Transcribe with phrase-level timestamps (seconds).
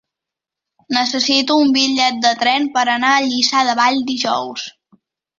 [0.95, 4.65] Necessito un bitllet de tren per anar a Lliçà de Vall dijous.